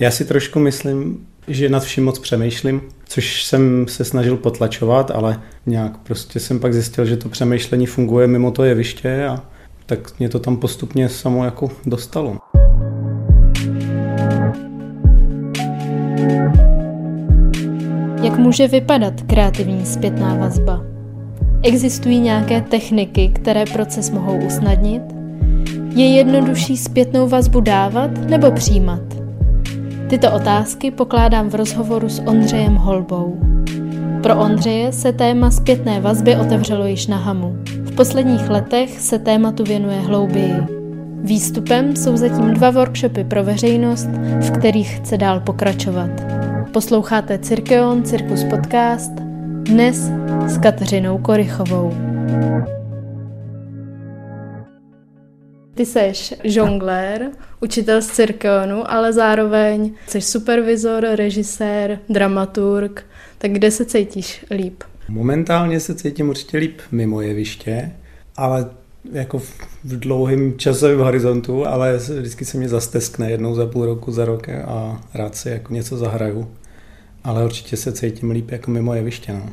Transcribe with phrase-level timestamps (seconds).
[0.00, 5.42] Já si trošku myslím, že nad vším moc přemýšlím, což jsem se snažil potlačovat, ale
[5.66, 9.44] nějak prostě jsem pak zjistil, že to přemýšlení funguje mimo to jeviště a
[9.86, 12.38] tak mě to tam postupně samo jako dostalo.
[18.22, 20.82] Jak může vypadat kreativní zpětná vazba?
[21.62, 25.02] Existují nějaké techniky, které proces mohou usnadnit?
[25.94, 29.17] Je jednodušší zpětnou vazbu dávat nebo přijímat?
[30.08, 33.40] Tyto otázky pokládám v rozhovoru s Ondřejem Holbou.
[34.22, 37.56] Pro Ondřeje se téma zpětné vazby otevřelo již na Hamu.
[37.64, 40.54] V posledních letech se tématu věnuje hlouběji.
[41.22, 44.08] Výstupem jsou zatím dva workshopy pro veřejnost,
[44.40, 46.10] v kterých chce dál pokračovat.
[46.72, 49.12] Posloucháte Cirkeon Cirkus Podcast
[49.62, 50.10] dnes
[50.46, 51.92] s Kateřinou Korychovou.
[55.78, 63.06] Ty seš žonglér, učitel z Cirkeonu, ale zároveň jsi supervizor, režisér, dramaturg.
[63.38, 64.82] Tak kde se cítíš líp?
[65.08, 67.92] Momentálně se cítím určitě líp mimo jeviště,
[68.36, 68.70] ale
[69.12, 74.24] jako v dlouhém časovém horizontu, ale vždycky se mě zasteskne jednou za půl roku, za
[74.24, 76.50] rok a rád si jako něco zahraju.
[77.24, 79.32] Ale určitě se cítím líp jako mimo jeviště.
[79.32, 79.50] No.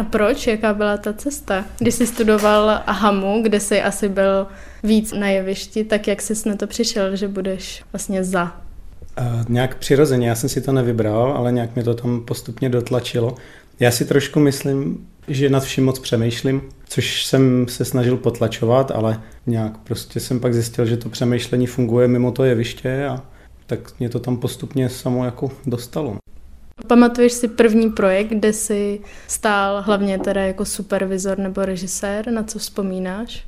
[0.00, 0.46] A proč?
[0.46, 1.64] Jaká byla ta cesta?
[1.78, 4.46] Když jsi studoval Ahamu, kde jsi asi byl
[4.82, 8.44] víc na jevišti, tak jak jsi na to přišel, že budeš vlastně za?
[8.44, 13.34] Uh, nějak přirozeně, já jsem si to nevybral, ale nějak mě to tam postupně dotlačilo.
[13.80, 19.20] Já si trošku myslím, že nad vším moc přemýšlím, což jsem se snažil potlačovat, ale
[19.46, 23.22] nějak prostě jsem pak zjistil, že to přemýšlení funguje mimo to jeviště a
[23.66, 26.16] tak mě to tam postupně samo jako dostalo.
[26.86, 32.58] Pamatuješ si první projekt, kde jsi stál hlavně teda jako supervizor nebo režisér, na co
[32.58, 33.46] vzpomínáš?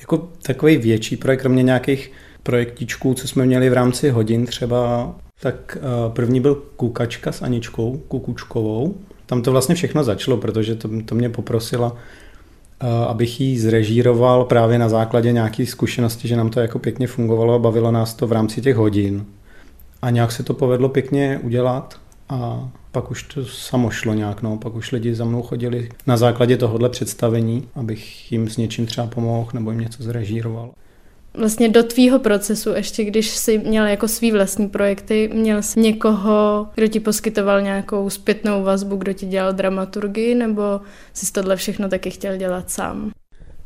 [0.00, 5.78] Jako takový větší projekt, kromě nějakých projektičků, co jsme měli v rámci hodin třeba, tak
[5.80, 5.80] eh,
[6.12, 8.94] první byl Kukačka s Aničkou Kukučkovou.
[9.26, 11.96] Tam to vlastně všechno začalo, protože to, to mě poprosila,
[12.80, 17.54] eh, abych jí zrežíroval právě na základě nějakých zkušeností, že nám to jako pěkně fungovalo
[17.54, 19.26] a bavilo nás to v rámci těch hodin.
[20.02, 24.56] A nějak se to povedlo pěkně udělat a pak už to samo šlo nějak, no.
[24.56, 29.06] pak už lidi za mnou chodili na základě tohohle představení, abych jim s něčím třeba
[29.06, 30.70] pomohl nebo jim něco zrežíroval.
[31.38, 36.68] Vlastně do tvýho procesu, ještě když jsi měl jako svý vlastní projekty, měl jsi někoho,
[36.74, 40.80] kdo ti poskytoval nějakou zpětnou vazbu, kdo ti dělal dramaturgii, nebo
[41.12, 43.10] jsi tohle všechno taky chtěl dělat sám?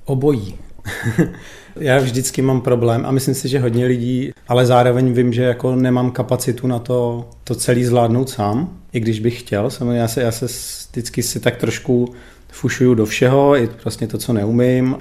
[0.05, 0.59] Obojí.
[1.81, 5.77] Já vždycky mám problém a myslím si, že hodně lidí, ale zároveň vím, že jako
[5.77, 9.71] nemám kapacitu na to, to celý zvládnout sám, i když bych chtěl.
[9.71, 10.47] Samozřejmě já se, já se
[10.91, 12.15] vždycky si tak trošku
[12.53, 14.97] fušuju do všeho, i prostě to, co neumím,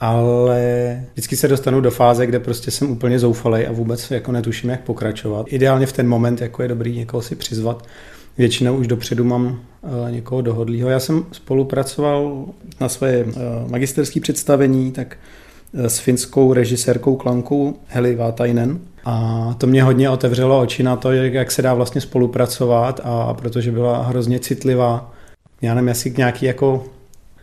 [0.00, 4.70] ale vždycky se dostanu do fáze, kde prostě jsem úplně zoufalej a vůbec jako netuším,
[4.70, 5.46] jak pokračovat.
[5.48, 7.86] Ideálně v ten moment jako je dobrý někoho si přizvat.
[8.38, 10.88] Většinou už dopředu mám uh, někoho dohodlýho.
[10.88, 12.44] Já jsem spolupracoval
[12.80, 13.32] na své uh,
[13.70, 15.16] magisterské představení, tak
[15.74, 18.78] s finskou režisérkou klankou Heli Vatainen.
[19.04, 23.72] A to mě hodně otevřelo oči na to, jak se dá vlastně spolupracovat a protože
[23.72, 25.12] byla hrozně citlivá.
[25.62, 26.84] Já nevím, jestli nějaký jako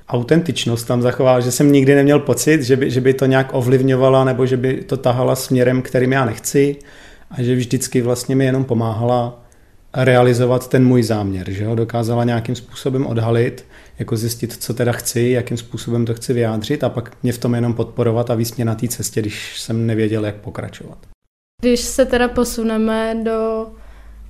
[0.09, 4.23] autentičnost tam zachovala, že jsem nikdy neměl pocit, že by, že by to nějak ovlivňovala
[4.23, 6.75] nebo že by to tahala směrem, kterým já nechci
[7.31, 9.43] a že vždycky vlastně mi jenom pomáhala
[9.93, 13.65] realizovat ten můj záměr, že ho dokázala nějakým způsobem odhalit,
[13.99, 17.55] jako zjistit, co teda chci, jakým způsobem to chci vyjádřit a pak mě v tom
[17.55, 20.97] jenom podporovat a víc mě na té cestě, když jsem nevěděl, jak pokračovat.
[21.61, 23.67] Když se teda posuneme do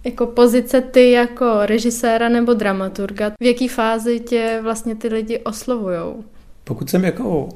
[0.03, 6.24] jako pozice ty jako režiséra nebo dramaturga, v jaký fázi tě vlastně ty lidi oslovujou?
[6.64, 7.50] Pokud jsem jako uh,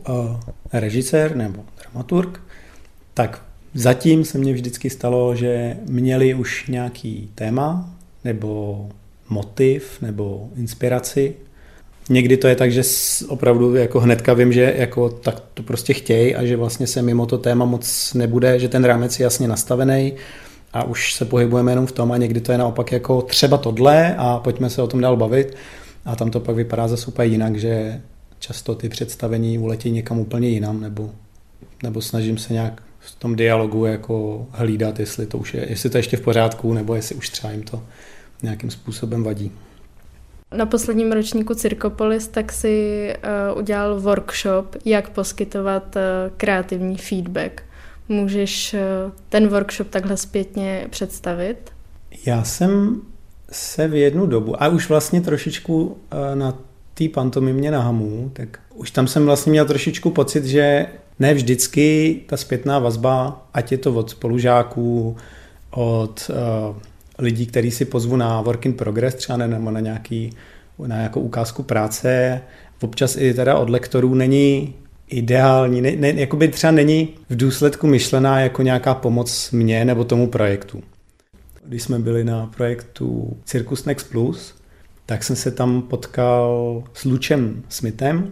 [0.74, 2.42] režisér nebo dramaturg,
[3.14, 3.42] tak
[3.74, 7.93] zatím se mně vždycky stalo, že měli už nějaký téma
[8.24, 8.90] nebo
[9.30, 11.36] motiv nebo inspiraci.
[12.10, 12.82] Někdy to je tak, že
[13.28, 17.26] opravdu jako hnedka vím, že jako tak to prostě chtějí a že vlastně se mimo
[17.26, 20.14] to téma moc nebude, že ten rámec je jasně nastavený
[20.74, 24.16] a už se pohybujeme jenom v tom a někdy to je naopak jako třeba tohle
[24.18, 25.56] a pojďme se o tom dál bavit.
[26.06, 28.02] A tam to pak vypadá zase úplně jinak, že
[28.40, 31.12] často ty představení uletí někam úplně jinam nebo,
[31.84, 35.98] nebo snažím se nějak v tom dialogu jako hlídat, jestli to už je, jestli to
[35.98, 37.84] je ještě v pořádku nebo jestli už třeba jim to
[38.44, 39.52] nějakým způsobem vadí
[40.54, 43.08] na posledním ročníku Cirkopolis tak si
[43.54, 46.02] uh, udělal workshop, jak poskytovat uh,
[46.38, 47.64] kreativní feedback.
[48.10, 51.58] Můžeš uh, ten workshop takhle zpětně představit?
[52.26, 53.02] Já jsem
[53.52, 55.98] se v jednu dobu, a už vlastně trošičku
[56.34, 56.58] na
[56.94, 60.86] té pantomimě na Hamu, tak už tam jsem vlastně měl trošičku pocit, že
[61.20, 65.18] ne vždycky ta zpětná vazba, ať je to od spolužáků,
[65.72, 66.32] od
[67.20, 70.30] lidí, který si pozvu na work in progress třeba nebo na, nějaký,
[70.88, 72.42] na nějakou ukázku práce,
[72.82, 74.74] občas i teda od lektorů není
[75.08, 80.28] ideální, ne, ne, jakoby třeba není v důsledku myšlená jako nějaká pomoc mě nebo tomu
[80.28, 80.84] projektu.
[81.66, 84.56] Když jsme byli na projektu Circus Next Plus,
[85.06, 88.32] tak jsem se tam potkal s Lučem Smithem.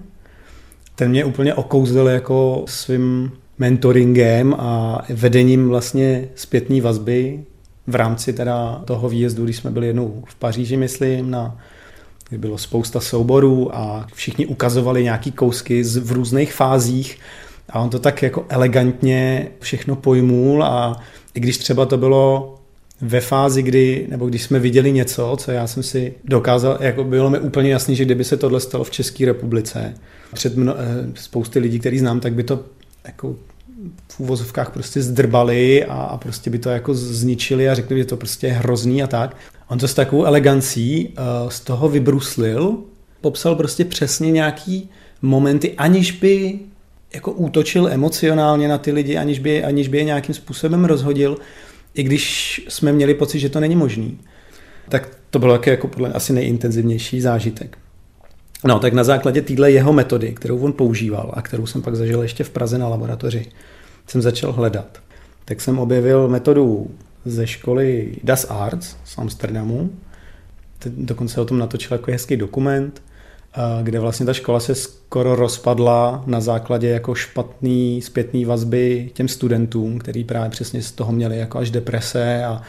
[0.96, 7.44] Ten mě úplně okouzl jako svým mentoringem a vedením vlastně zpětní vazby
[7.92, 11.58] v rámci teda toho výjezdu, když jsme byli jednou v Paříži, myslím, na
[12.38, 17.20] bylo spousta souborů a všichni ukazovali nějaký kousky z, v různých fázích
[17.70, 21.00] a on to tak jako elegantně všechno pojmul a
[21.34, 22.56] i když třeba to bylo
[23.02, 27.30] ve fázi, kdy, nebo když jsme viděli něco, co já jsem si dokázal, jako bylo
[27.30, 29.94] mi úplně jasný, že kdyby se tohle stalo v České republice,
[30.34, 32.60] před mno, eh, spousty lidí, který znám, tak by to
[33.06, 33.36] jako
[34.08, 38.18] v úvozovkách prostě zdrbali a, a prostě by to jako zničili a řekli, že to
[38.18, 39.38] prostě je hrozný a tak.
[39.68, 42.78] On to s takovou elegancí uh, z toho vybruslil,
[43.22, 44.90] popsal prostě přesně nějaký
[45.22, 46.60] momenty, aniž by
[47.14, 51.38] jako útočil emocionálně na ty lidi, aniž by, aniž by je nějakým způsobem rozhodil,
[51.94, 54.20] i když jsme měli pocit, že to není možný.
[54.90, 57.78] Tak to bylo jako, jako podle asi nejintenzivnější zážitek.
[58.64, 62.22] No, tak na základě téhle jeho metody, kterou on používal a kterou jsem pak zažil
[62.22, 63.46] ještě v Praze na laboratoři,
[64.08, 65.00] jsem začal hledat.
[65.46, 66.92] Tak jsem objevil metodu
[67.26, 69.90] ze školy Das Arts z Amsterdamu.
[70.86, 73.02] Dokonce o tom natočil jako hezký dokument,
[73.84, 80.00] kde vlastně ta škola se skoro rozpadla na základě jako špatný zpětný vazby těm studentům,
[80.00, 82.62] který právě přesně z toho měli jako až deprese a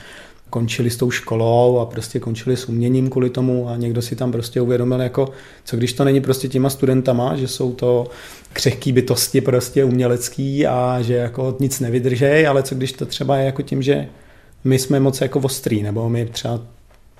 [0.52, 4.32] končili s tou školou a prostě končili s uměním kvůli tomu a někdo si tam
[4.32, 5.28] prostě uvědomil jako,
[5.64, 8.06] co když to není prostě těma studentama, že jsou to
[8.52, 13.46] křehký bytosti prostě umělecký a že jako nic nevydržej, ale co když to třeba je
[13.46, 14.08] jako tím, že
[14.64, 16.60] my jsme moc jako ostrý, nebo my třeba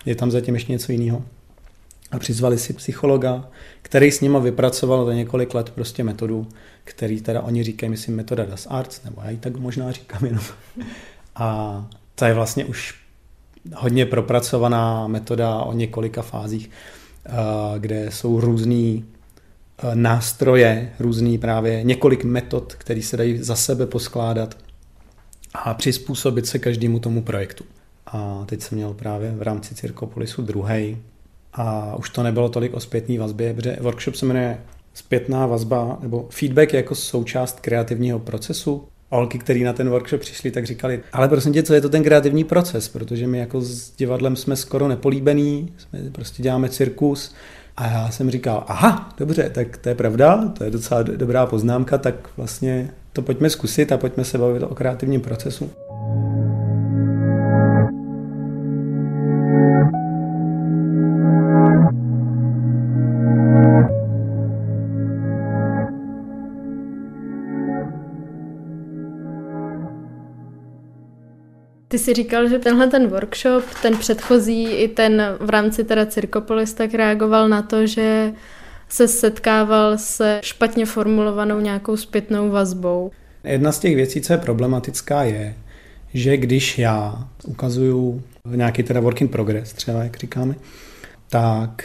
[0.07, 1.23] je tam zatím ještě něco jiného.
[2.11, 3.49] A přizvali si psychologa,
[3.83, 6.47] který s nima vypracoval za několik let prostě metodu,
[6.85, 10.45] který teda oni říkají, myslím, metoda Das Arts, nebo já ji tak možná říkám jenom.
[11.37, 13.02] A to je vlastně už
[13.75, 16.71] hodně propracovaná metoda o několika fázích,
[17.27, 17.33] eh,
[17.79, 19.05] kde jsou různý
[19.79, 24.57] eh, nástroje, různý právě několik metod, které se dají za sebe poskládat
[25.55, 27.65] a přizpůsobit se každému tomu projektu.
[28.07, 30.99] A teď jsem měl právě v rámci Cirkopolisu druhý
[31.53, 34.59] a už to nebylo tolik o zpětné vazbě, protože workshop se jmenuje
[34.95, 38.89] zpětná vazba nebo feedback jako součást kreativního procesu.
[39.13, 42.03] Olky, který na ten workshop přišli, tak říkali, ale prosím tě, co je to ten
[42.03, 47.35] kreativní proces, protože my jako s divadlem jsme skoro nepolíbení, jsme prostě děláme cirkus,
[47.77, 51.99] a já jsem říkal, aha, dobře, tak to je pravda, to je docela dobrá poznámka,
[51.99, 55.71] tak vlastně to pojďme zkusit a pojďme se bavit o kreativním procesu.
[71.93, 76.75] Ty jsi říkal, že tenhle ten workshop, ten předchozí i ten v rámci teda Cirkopolis,
[76.75, 78.33] tak reagoval na to, že
[78.89, 83.11] se setkával se špatně formulovanou nějakou zpětnou vazbou.
[83.45, 85.55] Jedna z těch věcí, co je problematická, je,
[86.15, 90.55] že když já ukazuju nějaký teda work in progress, třeba jak říkáme,
[91.29, 91.85] tak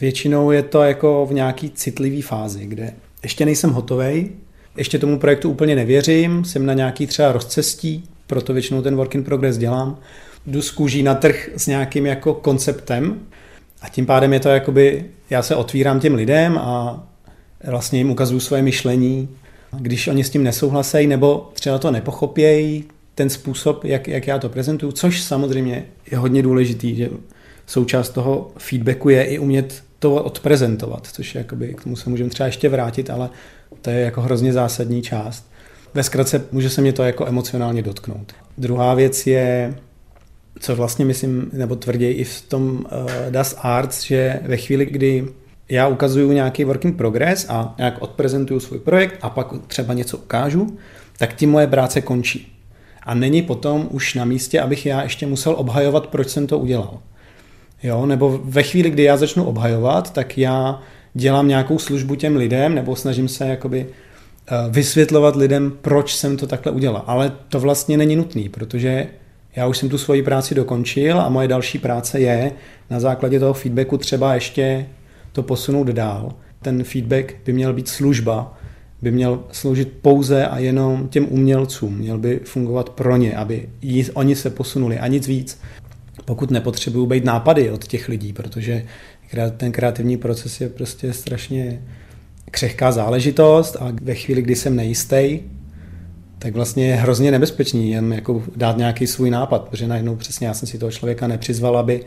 [0.00, 2.92] většinou je to jako v nějaký citlivý fázi, kde
[3.22, 4.30] ještě nejsem hotovej,
[4.76, 9.24] ještě tomu projektu úplně nevěřím, jsem na nějaký třeba rozcestí, proto většinou ten work in
[9.24, 9.98] progress dělám.
[10.46, 13.20] Jdu z kůží na trh s nějakým jako konceptem
[13.82, 17.02] a tím pádem je to jakoby, já se otvírám těm lidem a
[17.66, 19.28] vlastně jim ukazuju svoje myšlení.
[19.78, 22.84] Když oni s tím nesouhlasejí nebo třeba to nepochopějí,
[23.14, 27.08] ten způsob, jak, jak já to prezentuju, což samozřejmě je hodně důležitý, že
[27.66, 32.46] součást toho feedbacku je i umět to odprezentovat, což jakoby, k tomu se můžeme třeba
[32.46, 33.30] ještě vrátit, ale
[33.82, 35.49] to je jako hrozně zásadní část.
[35.94, 38.32] Ve zkratce může se mě to jako emocionálně dotknout.
[38.58, 39.74] Druhá věc je,
[40.60, 45.28] co vlastně myslím, nebo tvrději i v tom uh, Das Arts, že ve chvíli, kdy
[45.68, 50.78] já ukazuju nějaký working progress a nějak odprezentuju svůj projekt a pak třeba něco ukážu,
[51.18, 52.52] tak tím moje práce končí.
[53.02, 56.98] A není potom už na místě, abych já ještě musel obhajovat, proč jsem to udělal.
[57.82, 60.82] Jo, nebo ve chvíli, kdy já začnu obhajovat, tak já
[61.14, 63.86] dělám nějakou službu těm lidem, nebo snažím se jakoby
[64.70, 67.04] vysvětlovat lidem, proč jsem to takhle udělal.
[67.06, 69.06] Ale to vlastně není nutný, protože
[69.56, 72.52] já už jsem tu svoji práci dokončil a moje další práce je
[72.90, 74.86] na základě toho feedbacku třeba ještě
[75.32, 76.32] to posunout dál.
[76.62, 78.58] Ten feedback by měl být služba,
[79.02, 83.68] by měl sloužit pouze a jenom těm umělcům, měl by fungovat pro ně, aby
[84.14, 85.58] oni se posunuli a nic víc.
[86.24, 88.86] pokud nepotřebuju být nápady od těch lidí, protože
[89.56, 91.82] ten kreativní proces je prostě strašně
[92.50, 95.40] křehká záležitost a ve chvíli, kdy jsem nejistý,
[96.38, 100.54] tak vlastně je hrozně nebezpečný jen jako dát nějaký svůj nápad, protože najednou přesně já
[100.54, 102.04] jsem si toho člověka nepřizval, aby,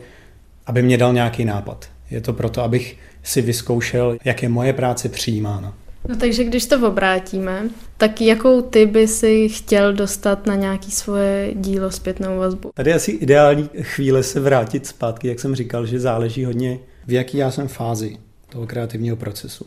[0.66, 1.88] aby mě dal nějaký nápad.
[2.10, 5.74] Je to proto, abych si vyzkoušel, jak je moje práce přijímána.
[6.08, 7.62] No takže když to obrátíme,
[7.96, 12.70] tak jakou ty by si chtěl dostat na nějaký svoje dílo zpětnou vazbu?
[12.74, 17.38] Tady asi ideální chvíle se vrátit zpátky, jak jsem říkal, že záleží hodně, v jaký
[17.38, 18.16] já jsem fázi
[18.48, 19.66] toho kreativního procesu.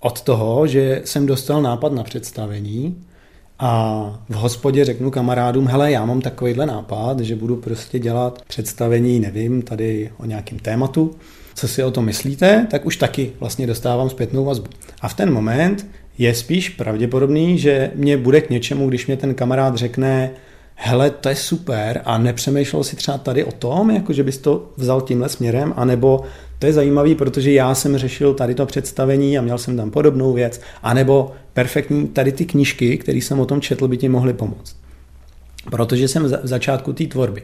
[0.00, 3.04] Od toho, že jsem dostal nápad na představení,
[3.58, 9.20] a v hospodě řeknu kamarádům, hele, já mám takovýhle nápad, že budu prostě dělat představení,
[9.20, 11.14] nevím, tady o nějakém tématu,
[11.54, 14.66] co si o tom myslíte, tak už taky vlastně dostávám zpětnou vazbu.
[15.00, 15.86] A v ten moment
[16.18, 20.30] je spíš pravděpodobný, že mě bude k něčemu, když mě ten kamarád řekne,
[20.80, 24.72] hele, to je super a nepřemýšlel si třeba tady o tom, jako že bys to
[24.76, 26.20] vzal tímhle směrem, anebo
[26.58, 30.32] to je zajímavý, protože já jsem řešil tady to představení a měl jsem tam podobnou
[30.32, 34.76] věc, anebo perfektní, tady ty knížky, které jsem o tom četl, by ti mohly pomoct.
[35.70, 37.42] Protože jsem v začátku té tvorby.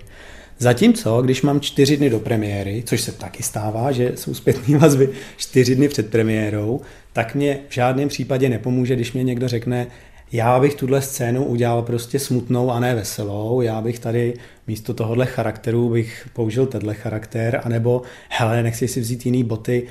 [0.59, 5.09] Zatímco, když mám čtyři dny do premiéry, což se taky stává, že jsou zpětné vazby
[5.37, 6.81] čtyři dny před premiérou,
[7.12, 9.87] tak mě v žádném případě nepomůže, když mě někdo řekne,
[10.33, 14.35] já bych tuhle scénu udělal prostě smutnou a ne veselou, já bych tady
[14.66, 19.87] místo tohohle charakteru bych použil tenhle charakter, anebo hele, nechci si vzít jiný boty,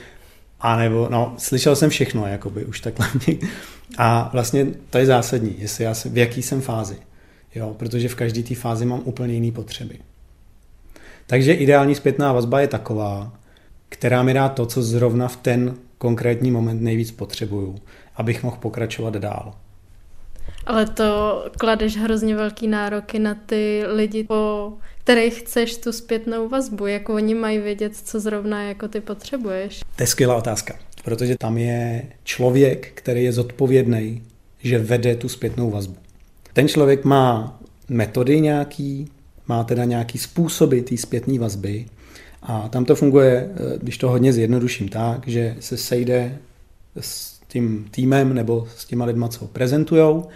[0.60, 3.08] anebo, no, slyšel jsem všechno, jakoby už takhle.
[3.98, 6.98] A vlastně to je zásadní, jestli já jsem, v jaký jsem fázi,
[7.56, 10.00] jo, protože v každé té fázi mám úplně jiné potřeby.
[11.28, 13.34] Takže ideální zpětná vazba je taková,
[13.90, 17.76] která mi dá to, co zrovna v ten konkrétní moment nejvíc potřebuju,
[18.16, 19.54] abych mohl pokračovat dál.
[20.66, 24.74] Ale to kladeš hrozně velký nároky na ty lidi, po
[25.04, 29.80] kterých chceš tu zpětnou vazbu, jako oni mají vědět, co zrovna jako ty potřebuješ.
[29.96, 34.24] To je skvělá otázka, protože tam je člověk, který je zodpovědný,
[34.60, 35.96] že vede tu zpětnou vazbu.
[36.54, 37.60] Ten člověk má
[37.90, 39.12] metody nějaký,
[39.48, 41.86] má teda nějaký způsoby té zpětné vazby
[42.42, 46.38] a tam to funguje, eh, když to hodně zjednoduším tak, že se sejde
[47.00, 50.28] s tím týmem nebo s těma lidma, co prezentujou,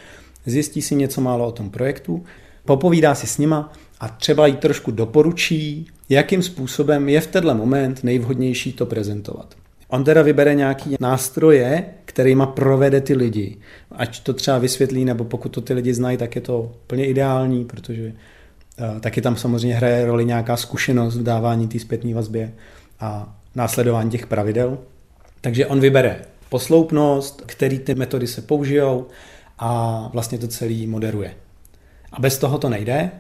[0.46, 2.24] zjistí si něco málo o tom projektu,
[2.66, 8.04] popovídá si s nima a třeba jí trošku doporučí, jakým způsobem je v tenhle moment
[8.04, 9.56] nejvhodnější to prezentovat.
[9.88, 13.58] On teda vybere nějaký nástroje, kterýma provede ty lidi.
[13.92, 17.66] Ať to třeba vysvětlí, nebo pokud to ty lidi znají, tak je to plně ideální,
[17.66, 22.54] protože uh, taky tam samozřejmě hraje roli nějaká zkušenost v dávání té zpětné vazbě
[23.00, 24.78] a následování těch pravidel.
[25.42, 29.08] Takže on vybere posloupnost, který ty metody se použijou
[29.60, 31.34] a vlastně to celý moderuje.
[32.12, 33.12] A bez toho to nejde,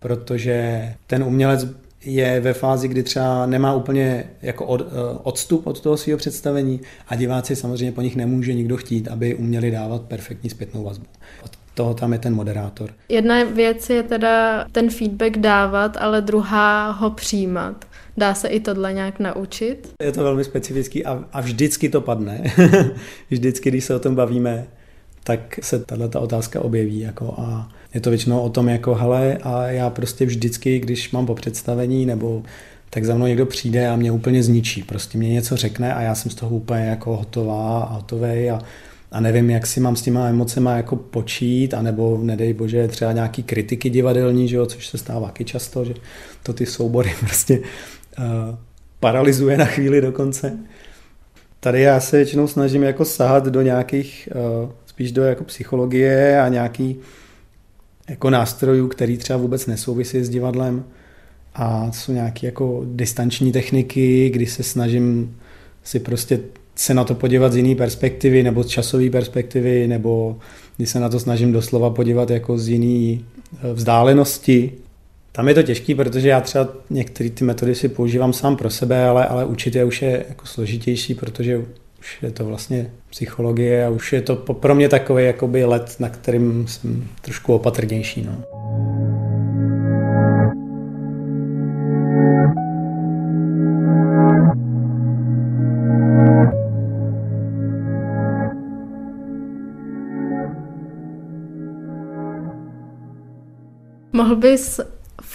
[0.00, 1.66] protože ten umělec
[2.04, 4.84] je ve fázi, kdy třeba nemá úplně jako od, eh,
[5.22, 9.70] odstup od toho svého představení a diváci samozřejmě po nich nemůže nikdo chtít, aby uměli
[9.70, 11.06] dávat perfektní zpětnou vazbu.
[11.44, 12.90] Od toho tam je ten moderátor.
[13.08, 17.84] Jedna věc je teda ten feedback dávat, ale druhá ho přijímat.
[18.20, 19.94] Dá se i tohle nějak naučit?
[20.02, 22.42] Je to velmi specifický a, a vždycky to padne.
[23.30, 24.66] vždycky, když se o tom bavíme,
[25.24, 27.00] tak se tato otázka objeví.
[27.00, 31.26] Jako a je to většinou o tom, jako hele, a já prostě vždycky, když mám
[31.26, 32.42] po představení nebo
[32.90, 34.82] tak za mnou někdo přijde a mě úplně zničí.
[34.82, 38.58] Prostě mě něco řekne a já jsem z toho úplně jako hotová a hotovej a,
[39.12, 43.42] a nevím, jak si mám s těma emocema jako počít, anebo nedej bože třeba nějaký
[43.42, 45.94] kritiky divadelní, že jo, což se stává taky často, že
[46.42, 47.60] to ty soubory prostě
[48.18, 48.24] uh,
[49.00, 50.58] paralyzuje na chvíli dokonce.
[51.60, 54.28] Tady já se většinou snažím jako sahat do nějakých
[54.62, 56.96] uh, spíš do jako psychologie a nějaký
[58.08, 60.84] jako nástrojů, který třeba vůbec nesouvisí s divadlem
[61.54, 65.36] a jsou nějaké jako distanční techniky, kdy se snažím
[65.84, 66.40] si prostě
[66.74, 70.38] se na to podívat z jiné perspektivy nebo z časové perspektivy, nebo
[70.76, 73.22] kdy se na to snažím doslova podívat jako z jiné
[73.62, 74.72] eh, vzdálenosti.
[75.32, 79.04] Tam je to těžký, protože já třeba některé ty metody si používám sám pro sebe,
[79.04, 81.58] ale, ale učit je už je jako složitější, protože
[82.00, 86.08] už je to vlastně psychologie a už je to pro mě takový jakoby let, na
[86.08, 88.22] kterým jsem trošku opatrnější.
[88.22, 88.44] No.
[104.12, 104.80] Mohl bys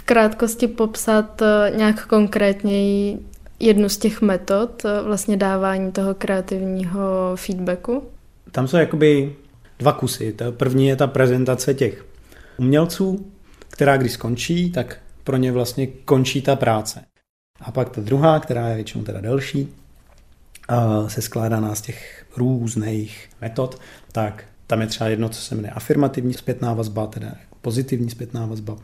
[0.06, 3.20] krátkosti popsat eh, nějak konkrétněji
[3.60, 8.04] jednu z těch metod eh, vlastně dávání toho kreativního feedbacku?
[8.52, 9.36] Tam jsou jakoby
[9.80, 10.34] dva kusy.
[10.34, 12.06] Ta první je ta prezentace těch
[12.58, 13.32] umělců,
[13.70, 17.02] která když skončí, tak pro ně vlastně končí ta práce.
[17.62, 19.74] A pak ta druhá, která je většinou teda delší,
[21.08, 23.82] se skládá z těch různých metod,
[24.12, 27.32] tak tam je třeba jedno, co se jmenuje afirmativní zpětná vazba, teda
[27.62, 28.78] pozitivní zpětná vazba,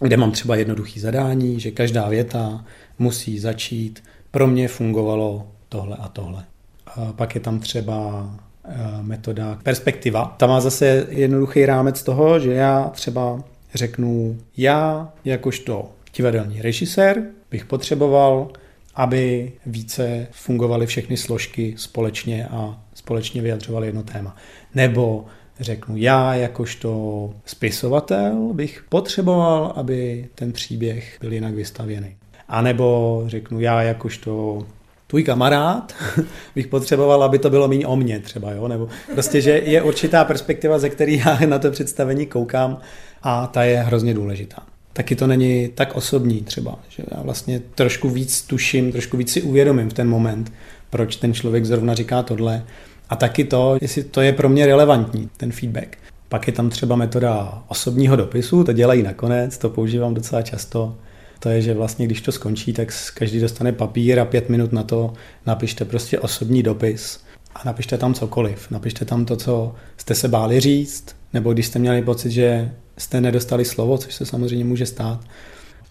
[0.00, 2.64] kde mám třeba jednoduchý zadání, že každá věta
[2.98, 6.44] musí začít, pro mě fungovalo tohle a tohle.
[6.86, 8.30] A pak je tam třeba
[8.64, 8.72] eh,
[9.02, 10.34] metoda perspektiva.
[10.36, 17.64] Ta má zase jednoduchý rámec toho, že já třeba řeknu, já jakožto divadelní režisér bych
[17.64, 18.50] potřeboval,
[18.94, 24.36] aby více fungovaly všechny složky společně a společně vyjadřovaly jedno téma.
[24.74, 25.26] Nebo
[25.60, 32.16] řeknu, já jakožto spisovatel bych potřeboval, aby ten příběh byl jinak vystavěný.
[32.48, 34.62] A nebo řeknu, já jakožto
[35.06, 35.94] tvůj kamarád
[36.54, 38.68] bych potřeboval, aby to bylo méně o mně třeba, jo?
[38.68, 42.78] nebo prostě, že je určitá perspektiva, ze který já na to představení koukám
[43.22, 44.62] a ta je hrozně důležitá.
[44.92, 49.42] Taky to není tak osobní třeba, že já vlastně trošku víc tuším, trošku víc si
[49.42, 50.52] uvědomím v ten moment,
[50.90, 52.64] proč ten člověk zrovna říká tohle
[53.08, 55.98] a taky to, jestli to je pro mě relevantní, ten feedback.
[56.28, 60.96] Pak je tam třeba metoda osobního dopisu, to dělají nakonec, to používám docela často.
[61.38, 64.82] To je, že vlastně když to skončí, tak každý dostane papír a pět minut na
[64.82, 65.12] to
[65.46, 67.20] napište prostě osobní dopis
[67.54, 68.70] a napište tam cokoliv.
[68.70, 73.20] Napište tam to, co jste se báli říct, nebo když jste měli pocit, že jste
[73.20, 75.20] nedostali slovo, což se samozřejmě může stát.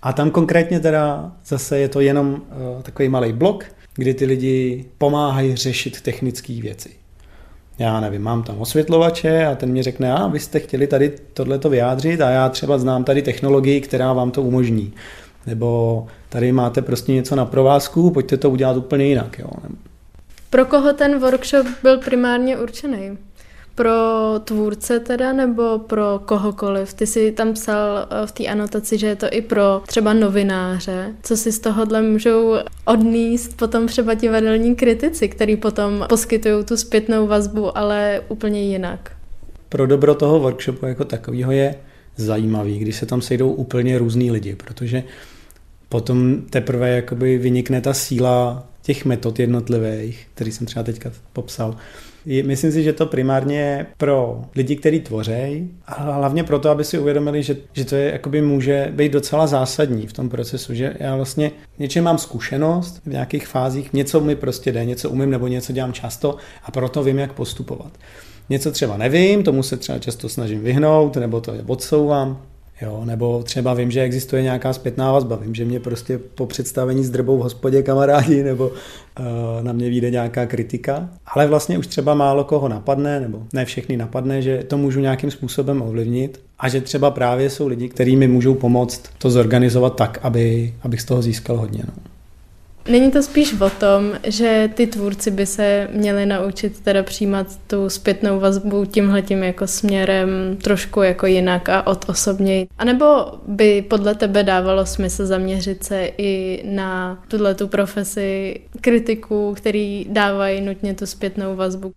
[0.02, 3.66] A tam konkrétně teda zase je to jenom uh, takový malý blok,
[3.96, 7.03] kdy ty lidi pomáhají řešit technické věci
[7.80, 11.70] já nevím, mám tam osvětlovače a ten mi řekne, a vy jste chtěli tady tohleto
[11.70, 14.94] vyjádřit a já třeba znám tady technologii, která vám to umožní.
[15.48, 19.40] Nebo tady máte prostě něco na provázku, pojďte to udělat úplně jinak.
[19.40, 19.50] Jo.
[20.50, 23.18] Pro koho ten workshop byl primárně určený?
[23.76, 23.92] Pro
[24.44, 26.94] tvůrce teda, nebo pro kohokoliv?
[26.94, 31.14] Ty si tam psal eh, v té anotaci, že je to i pro třeba novináře.
[31.24, 37.28] Co si z tohohle můžou odníst potom třeba divadelní kritici, který potom poskytují tu zpětnou
[37.28, 39.12] vazbu, ale úplně jinak?
[39.70, 41.76] Pro dobro toho workshopu jako takového je
[42.16, 45.04] zajímavý, když se tam sejdou úplně různý lidi, protože
[45.90, 51.76] potom teprve jakoby vynikne ta síla těch metod jednotlivých, který jsem třeba teďka popsal,
[52.26, 57.44] Myslím si, že to primárně pro lidi, kteří tvoří, a hlavně proto, aby si uvědomili,
[57.44, 61.52] že, že to je, jakoby může být docela zásadní v tom procesu, že já vlastně
[61.80, 65.94] něčem mám zkušenost v nějakých fázích, něco mi prostě jde, něco umím nebo něco dělám
[65.94, 67.92] často a proto vím, jak postupovat.
[68.50, 72.42] Něco třeba nevím, tomu se třeba často snažím vyhnout, nebo to odsouvám,
[72.84, 75.36] Jo, nebo třeba vím, že existuje nějaká zpětná vazba.
[75.36, 79.26] Vím, že mě prostě po představení s drbou v hospodě kamarádi nebo uh,
[79.62, 81.10] na mě vyjde nějaká kritika.
[81.26, 85.32] Ale vlastně už třeba málo koho napadne, nebo ne všechny napadne, že to můžu nějakým
[85.32, 90.20] způsobem ovlivnit a že třeba právě jsou lidi, kteří mi můžou pomoct to zorganizovat tak,
[90.22, 91.84] aby, abych z toho získal hodně.
[91.88, 92.13] No.
[92.90, 97.90] Není to spíš o tom, že ty tvůrci by se měli naučit teda přijímat tu
[97.90, 100.30] zpětnou vazbu tímhletím jako směrem
[100.62, 102.68] trošku jako jinak a od osobněji?
[102.78, 103.06] A nebo
[103.48, 110.62] by podle tebe dávalo smysl zaměřit se i na tuhle tu profesi kritiků, který dávají
[110.62, 111.92] nutně tu zpětnou vazbu?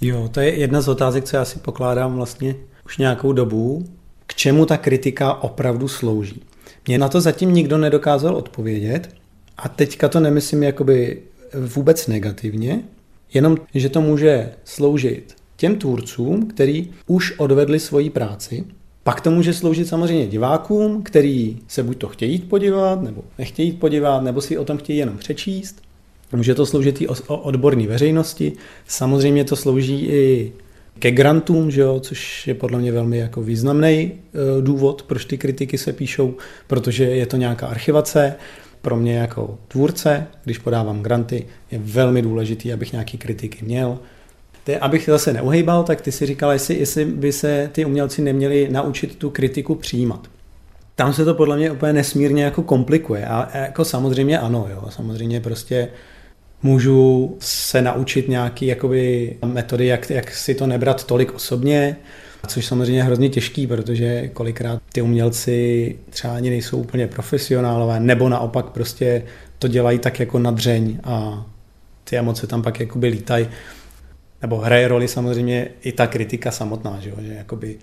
[0.00, 2.54] Jo, to je jedna z otázek, co já si pokládám vlastně
[2.86, 3.86] už nějakou dobu.
[4.26, 6.42] K čemu ta kritika opravdu slouží?
[6.86, 9.08] Mě na to zatím nikdo nedokázal odpovědět,
[9.58, 11.22] a teďka to nemyslím jakoby
[11.54, 12.82] vůbec negativně,
[13.34, 18.64] jenom, že to může sloužit těm tvůrcům, který už odvedli svoji práci.
[19.02, 24.22] Pak to může sloužit samozřejmě divákům, který se buď to chtějí podívat, nebo nechtějí podívat,
[24.22, 25.82] nebo si o tom chtějí jenom přečíst.
[26.32, 28.52] Může to sloužit i o odborné veřejnosti.
[28.86, 30.52] Samozřejmě to slouží i
[30.98, 34.12] ke grantům, že jo, což je podle mě velmi jako významný e,
[34.60, 36.34] důvod, proč ty kritiky se píšou,
[36.66, 38.34] protože je to nějaká archivace
[38.88, 43.98] pro mě jako tvůrce, když podávám granty, je velmi důležitý, abych nějaký kritiky měl.
[44.64, 48.68] Ty, abych zase neuhejbal, tak ty si říkal, jestli, jestli by se ty umělci neměli
[48.70, 50.28] naučit tu kritiku přijímat.
[50.94, 53.26] Tam se to podle mě úplně nesmírně jako komplikuje.
[53.26, 55.88] A jako samozřejmě ano, jo, samozřejmě prostě
[56.62, 61.96] můžu se naučit nějaký jakoby metody, jak, jak si to nebrat tolik osobně,
[62.46, 68.28] Což samozřejmě je hrozně těžký, protože kolikrát ty umělci třeba ani nejsou úplně profesionálové, nebo
[68.28, 69.22] naopak prostě
[69.58, 71.46] to dělají tak jako na dřeň a
[72.04, 73.48] ty emoce tam pak jakoby lítají.
[74.42, 77.16] Nebo hraje roli samozřejmě i ta kritika samotná, že, jo?
[77.20, 77.78] že jakoby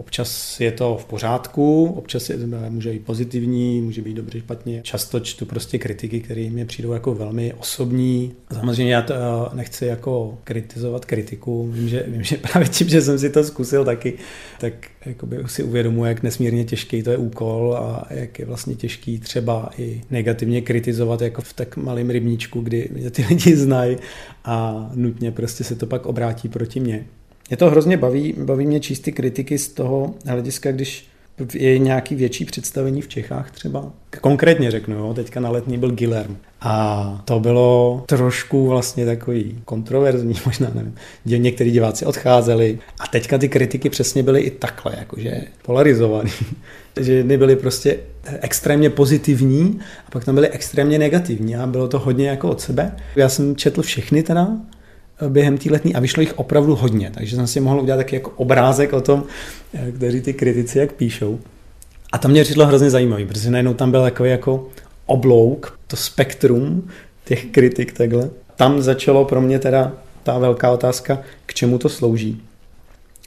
[0.00, 2.36] Občas je to v pořádku, občas je,
[2.68, 4.80] může být pozitivní, může být dobře, špatně.
[4.82, 8.32] Často čtu prostě kritiky, které mi přijdou jako velmi osobní.
[8.52, 11.70] Samozřejmě já to eh, nechci jako kritizovat kritiku.
[11.72, 14.14] Vím, že, vím, že právě tím, že jsem si to zkusil taky,
[14.60, 14.72] tak
[15.06, 19.70] jakoby si uvědomuji, jak nesmírně těžký to je úkol a jak je vlastně těžký třeba
[19.78, 23.96] i negativně kritizovat jako v tak malém rybníčku, kdy mě ty lidi znají
[24.44, 27.06] a nutně prostě se to pak obrátí proti mně.
[27.50, 31.06] Mě to hrozně baví, baví mě číst ty kritiky z toho hlediska, když
[31.54, 33.92] je nějaký větší představení v Čechách třeba.
[34.20, 36.36] Konkrétně řeknu, jo, teďka na letní byl Guillerm.
[36.60, 40.94] A to bylo trošku vlastně takový kontroverzní, možná nevím.
[41.24, 46.30] Někteří diváci odcházeli a teďka ty kritiky přesně byly i takhle, jakože polarizovaný.
[47.00, 47.98] že jedny byly prostě
[48.40, 52.96] extrémně pozitivní a pak tam byly extrémně negativní a bylo to hodně jako od sebe.
[53.16, 54.48] Já jsem četl všechny teda
[55.28, 58.30] během té letní a vyšlo jich opravdu hodně, takže jsem si mohl udělat taky jako
[58.36, 59.24] obrázek o tom,
[59.96, 61.38] kteří ty kritici jak píšou.
[62.12, 64.68] A to mě přišlo hrozně zajímavý, protože najednou tam byl takový jako
[65.06, 66.88] oblouk, to spektrum
[67.24, 68.30] těch kritik takhle.
[68.56, 72.42] Tam začalo pro mě teda ta velká otázka, k čemu to slouží.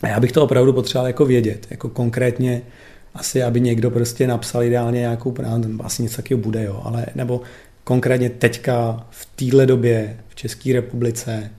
[0.02, 2.62] A já bych to opravdu potřeboval jako vědět, jako konkrétně
[3.16, 7.42] asi, aby někdo prostě napsal ideálně nějakou práci, asi něco takového bude, jo, ale nebo
[7.84, 11.50] konkrétně teďka v téhle době v České republice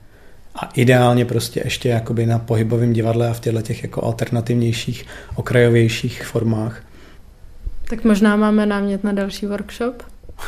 [0.55, 6.27] a ideálně prostě ještě jakoby na pohybovém divadle a v těchto těch jako alternativnějších, okrajovějších
[6.27, 6.83] formách.
[7.89, 10.03] Tak možná máme námět na další workshop?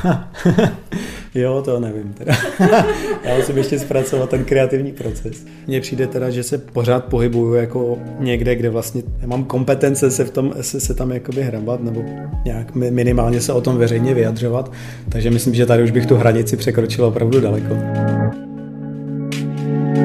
[1.35, 2.37] jo, to nevím teda.
[3.25, 5.47] Já musím ještě zpracovat ten kreativní proces.
[5.67, 10.31] Mně přijde teda, že se pořád pohybuju jako někde, kde vlastně mám kompetence se, v
[10.31, 12.05] tom, se, se tam jakoby hrabat nebo
[12.45, 14.73] nějak minimálně se o tom veřejně vyjadřovat.
[15.09, 17.77] Takže myslím, že tady už bych tu hranici překročil opravdu daleko.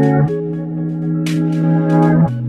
[0.01, 0.31] Thank
[2.31, 2.40] you.